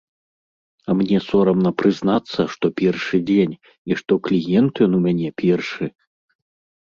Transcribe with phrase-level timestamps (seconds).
[0.91, 3.53] А мне сорамна прызнацца, што першы дзень,
[3.91, 5.85] і што кліент ён у мяне першы.